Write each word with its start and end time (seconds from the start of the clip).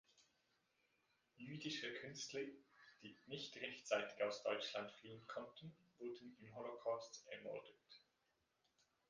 Jüdische 1.37 1.93
Künstler, 1.93 2.39
die 3.03 3.19
nicht 3.27 3.55
rechtzeitig 3.57 4.23
aus 4.23 4.41
Deutschland 4.41 4.91
fliehen 4.93 5.27
konnten, 5.27 5.75
wurden 5.99 6.35
im 6.39 6.55
Holocaust 6.55 7.23
ermordet. 7.29 7.77